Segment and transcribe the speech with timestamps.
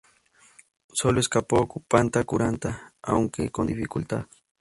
[0.91, 4.25] Sólo escapó Kupanta-Kurunta, aunque con dificultad.